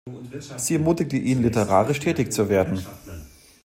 [0.57, 2.83] Sie ermutigte ihn, literarisch tätig zu werden.